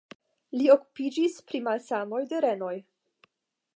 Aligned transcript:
Li 0.59 0.69
okupiĝis 0.75 1.37
pri 1.51 1.61
malsanoj 1.67 2.23
de 2.33 2.41
renoj. 2.47 2.75